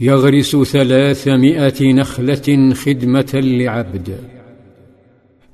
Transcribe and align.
يغرس 0.00 0.56
ثلاثمائة 0.56 1.92
نخلة 1.92 2.74
خدمة 2.74 3.30
لعبد. 3.34 4.18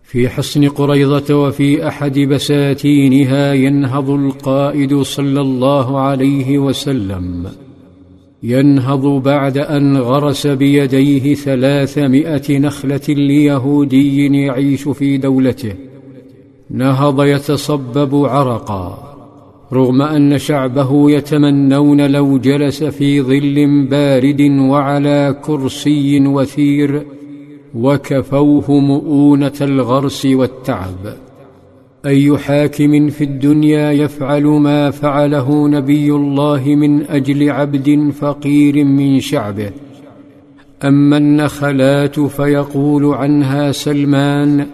في 0.03 0.29
حصن 0.29 0.69
قريضة 0.69 1.34
وفي 1.34 1.88
أحد 1.88 2.19
بساتينها 2.19 3.53
ينهض 3.53 4.11
القائد 4.11 5.03
صلى 5.03 5.40
الله 5.40 6.01
عليه 6.01 6.59
وسلم. 6.59 7.46
ينهض 8.43 9.06
بعد 9.22 9.59
أن 9.59 9.96
غرس 9.96 10.46
بيديه 10.46 11.34
ثلاثمائة 11.34 12.58
نخلة 12.58 13.00
ليهودي 13.08 14.26
يعيش 14.26 14.88
في 14.88 15.16
دولته. 15.16 15.74
نهض 16.70 17.22
يتصبب 17.22 18.24
عرقا. 18.24 19.05
رغم 19.73 20.03
أن 20.03 20.39
شعبه 20.39 21.11
يتمنون 21.11 22.11
لو 22.11 22.39
جلس 22.39 22.85
في 22.85 23.23
ظل 23.23 23.87
بارد 23.91 24.41
وعلى 24.41 25.37
كرسي 25.43 26.27
وثير 26.27 27.07
وكفوه 27.74 28.80
مؤونة 28.80 29.52
الغرس 29.60 30.27
والتعب. 30.27 31.16
أي 32.07 32.38
حاكم 32.38 33.09
في 33.09 33.24
الدنيا 33.24 33.93
يفعل 33.93 34.45
ما 34.45 34.91
فعله 34.91 35.69
نبي 35.69 36.10
الله 36.10 36.62
من 36.65 37.02
أجل 37.02 37.51
عبد 37.51 38.10
فقير 38.21 38.85
من 38.85 39.21
شعبه. 39.21 39.71
أما 40.85 41.16
النخلات 41.16 42.21
فيقول 42.21 43.05
عنها 43.05 43.73
سلمان 43.73 44.66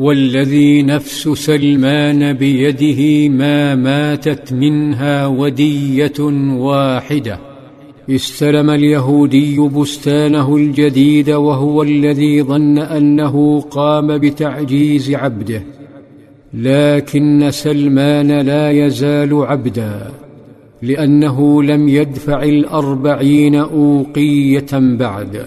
والذي 0.00 0.82
نفس 0.82 1.28
سلمان 1.28 2.32
بيده 2.32 3.28
ما 3.28 3.74
ماتت 3.74 4.52
منها 4.52 5.26
ودية 5.26 6.20
واحدة. 6.50 7.38
استلم 8.10 8.70
اليهودي 8.70 9.58
بستانه 9.58 10.56
الجديد 10.56 11.30
وهو 11.30 11.82
الذي 11.82 12.42
ظن 12.42 12.78
أنه 12.78 13.60
قام 13.60 14.18
بتعجيز 14.18 15.10
عبده. 15.10 15.62
لكن 16.54 17.50
سلمان 17.50 18.40
لا 18.40 18.70
يزال 18.70 19.34
عبدا 19.34 20.10
لأنه 20.82 21.62
لم 21.62 21.88
يدفع 21.88 22.42
الأربعين 22.42 23.54
أوقية 23.54 24.72
بعد. 24.72 25.46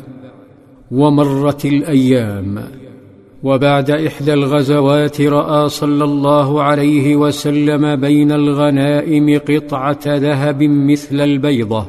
ومرت 0.92 1.66
الأيام. 1.66 2.83
وبعد 3.44 3.92
إحدى 3.92 4.34
الغزوات 4.34 5.22
رأى 5.22 5.70
صلى 5.70 6.04
الله 6.04 6.64
عليه 6.64 7.16
وسلم 7.16 7.96
بين 7.96 8.32
الغنائم 8.32 9.40
قطعة 9.50 10.00
ذهب 10.08 10.64
مثل 10.64 11.22
البيضة. 11.22 11.86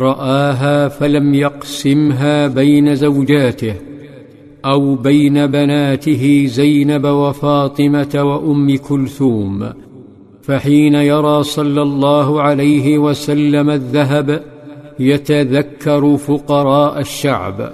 رآها 0.00 0.88
فلم 0.88 1.34
يقسمها 1.34 2.46
بين 2.46 2.94
زوجاته 2.94 3.74
أو 4.64 4.94
بين 4.94 5.46
بناته 5.46 6.44
زينب 6.46 7.04
وفاطمة 7.04 8.22
وأم 8.22 8.76
كلثوم. 8.76 9.72
فحين 10.42 10.94
يرى 10.94 11.42
صلى 11.42 11.82
الله 11.82 12.42
عليه 12.42 12.98
وسلم 12.98 13.70
الذهب 13.70 14.42
يتذكر 14.98 16.16
فقراء 16.16 17.00
الشعب. 17.00 17.72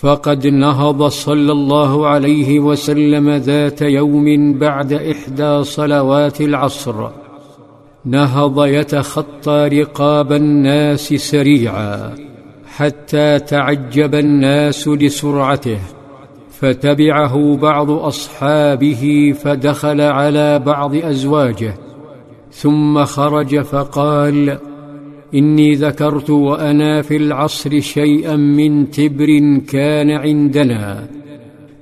فقد 0.00 0.46
نهض 0.46 1.08
صلى 1.08 1.52
الله 1.52 2.06
عليه 2.06 2.60
وسلم 2.60 3.30
ذات 3.30 3.82
يوم 3.82 4.58
بعد 4.58 4.92
إحدى 4.92 5.64
صلوات 5.64 6.40
العصر. 6.40 7.08
نهض 8.04 8.64
يتخطى 8.64 9.68
رقاب 9.72 10.32
الناس 10.32 11.14
سريعا 11.14 12.14
حتى 12.76 13.38
تعجب 13.38 14.14
الناس 14.14 14.88
لسرعته 14.88 15.78
فتبعه 16.50 17.56
بعض 17.56 17.90
أصحابه 17.90 19.34
فدخل 19.42 20.00
على 20.00 20.58
بعض 20.58 20.96
أزواجه 20.96 21.74
ثم 22.52 23.04
خرج 23.04 23.60
فقال 23.60 24.58
إني 25.34 25.74
ذكرت 25.74 26.30
وأنا 26.30 27.02
في 27.02 27.16
العصر 27.16 27.80
شيئا 27.80 28.36
من 28.36 28.90
تبر 28.90 29.58
كان 29.68 30.10
عندنا 30.10 31.08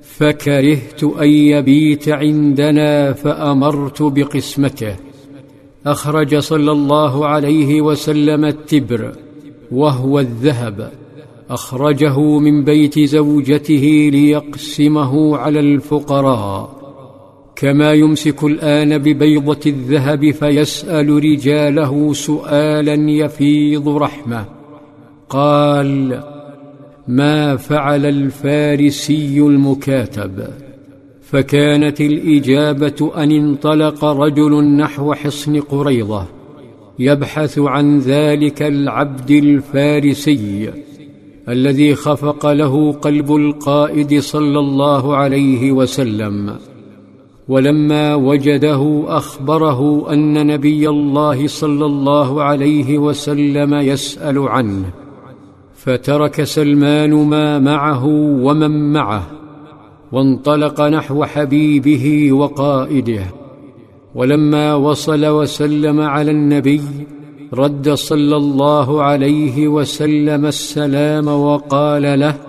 فكرهت 0.01 1.03
أن 1.03 1.29
يبيت 1.29 2.09
عندنا 2.09 3.13
فأمرت 3.13 4.01
بقسمته. 4.01 4.95
أخرج 5.85 6.37
صلى 6.37 6.71
الله 6.71 7.27
عليه 7.27 7.81
وسلم 7.81 8.45
التبر 8.45 9.11
وهو 9.71 10.19
الذهب. 10.19 10.91
أخرجه 11.49 12.19
من 12.39 12.63
بيت 12.63 12.99
زوجته 12.99 14.09
ليقسمه 14.13 15.37
على 15.37 15.59
الفقراء. 15.59 16.78
كما 17.59 17.93
يمسك 17.93 18.43
الآن 18.43 18.97
ببيضة 18.97 19.59
الذهب 19.65 20.31
فيسأل 20.31 21.09
رجاله 21.09 22.13
سؤالا 22.13 23.11
يفيض 23.11 23.89
رحمه. 23.89 24.45
قال 25.29 26.23
ما 27.07 27.55
فعل 27.55 28.05
الفارسي 28.05 29.39
المكاتب؟ 29.39 30.47
فكانت 31.21 32.01
الإجابة 32.01 33.11
أن 33.17 33.31
انطلق 33.31 34.05
رجل 34.05 34.63
نحو 34.63 35.13
حصن 35.13 35.59
قريضه 35.59 36.25
يبحث 36.99 37.59
عن 37.59 37.99
ذلك 37.99 38.61
العبد 38.61 39.31
الفارسي 39.31 40.69
الذي 41.49 41.95
خفق 41.95 42.51
له 42.51 42.91
قلب 42.91 43.35
القائد 43.35 44.19
صلى 44.19 44.59
الله 44.59 45.15
عليه 45.15 45.71
وسلم. 45.71 46.68
ولما 47.49 48.15
وجده 48.15 49.03
أخبره 49.07 50.13
أن 50.13 50.47
نبي 50.47 50.89
الله 50.89 51.47
صلى 51.47 51.85
الله 51.85 52.43
عليه 52.43 52.97
وسلم 52.97 53.73
يسأل 53.73 54.39
عنه 54.39 54.85
فترك 55.73 56.43
سلمان 56.43 57.13
ما 57.13 57.59
معه 57.59 58.05
ومن 58.45 58.93
معه 58.93 59.27
وانطلق 60.11 60.81
نحو 60.81 61.25
حبيبه 61.25 62.31
وقائده. 62.31 63.25
ولما 64.15 64.73
وصل 64.73 65.25
وسلم 65.25 66.01
على 66.01 66.31
النبي 66.31 66.81
رد 67.53 67.89
صلى 67.89 68.35
الله 68.35 69.03
عليه 69.03 69.67
وسلم 69.67 70.45
السلام 70.45 71.27
وقال 71.27 72.19
له 72.19 72.48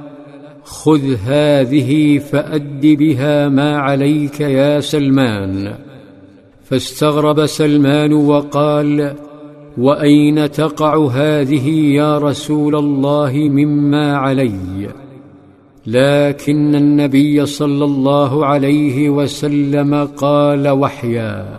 خذ 0.70 1.14
هذه 1.24 2.18
فاد 2.18 2.80
بها 2.86 3.48
ما 3.48 3.78
عليك 3.78 4.40
يا 4.40 4.80
سلمان 4.80 5.74
فاستغرب 6.64 7.46
سلمان 7.46 8.12
وقال 8.12 9.14
واين 9.78 10.50
تقع 10.50 11.06
هذه 11.06 11.68
يا 11.70 12.18
رسول 12.18 12.76
الله 12.76 13.32
مما 13.34 14.16
علي 14.16 14.88
لكن 15.86 16.74
النبي 16.74 17.46
صلى 17.46 17.84
الله 17.84 18.46
عليه 18.46 19.10
وسلم 19.10 20.04
قال 20.16 20.68
وحيا 20.68 21.58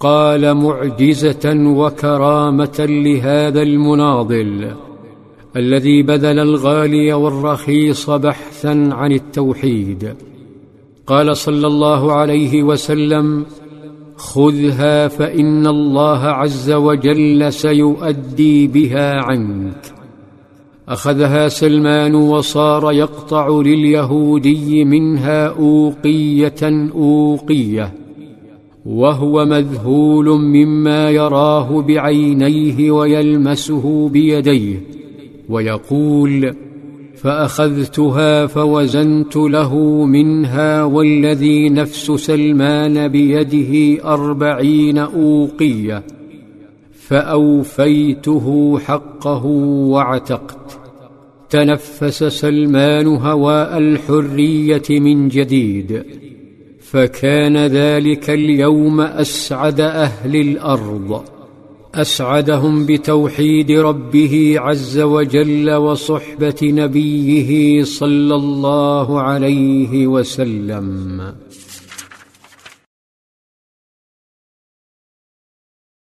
قال 0.00 0.54
معجزه 0.54 1.54
وكرامه 1.54 2.86
لهذا 2.88 3.62
المناضل 3.62 4.85
الذي 5.56 6.02
بذل 6.02 6.38
الغالي 6.38 7.12
والرخيص 7.12 8.10
بحثا 8.10 8.88
عن 8.92 9.12
التوحيد. 9.12 10.14
قال 11.06 11.36
صلى 11.36 11.66
الله 11.66 12.12
عليه 12.12 12.62
وسلم 12.62 13.44
خذها 14.16 15.08
فإن 15.08 15.66
الله 15.66 16.18
عز 16.18 16.72
وجل 16.72 17.52
سيؤدي 17.52 18.66
بها 18.66 19.14
عنك. 19.20 19.94
أخذها 20.88 21.48
سلمان 21.48 22.14
وصار 22.14 22.92
يقطع 22.92 23.48
لليهودي 23.48 24.84
منها 24.84 25.46
أوقية 25.46 26.90
أوقية 26.94 27.92
وهو 28.86 29.44
مذهول 29.44 30.28
مما 30.40 31.10
يراه 31.10 31.82
بعينيه 31.82 32.90
ويلمسه 32.90 34.08
بيديه. 34.08 34.95
ويقول 35.48 36.54
فأخذتها 37.16 38.46
فوزنت 38.46 39.36
له 39.36 40.04
منها 40.04 40.84
والذي 40.84 41.68
نفس 41.68 42.10
سلمان 42.10 43.08
بيده 43.08 44.04
أربعين 44.04 44.98
أوقية 44.98 46.02
فأوفيته 46.92 48.78
حقه 48.78 49.44
واعتقت. 49.46 50.78
تنفس 51.50 52.24
سلمان 52.24 53.06
هواء 53.06 53.78
الحرية 53.78 54.82
من 54.90 55.28
جديد 55.28 56.04
فكان 56.80 57.56
ذلك 57.56 58.30
اليوم 58.30 59.00
أسعد 59.00 59.80
أهل 59.80 60.36
الأرض. 60.36 61.35
أسعدهم 61.96 62.86
بتوحيد 62.86 63.70
ربه 63.70 64.54
عز 64.58 64.98
وجل 64.98 65.74
وصحبة 65.74 66.60
نبيه 66.62 67.82
صلى 67.84 68.34
الله 68.34 69.20
عليه 69.20 70.06
وسلم. 70.06 71.20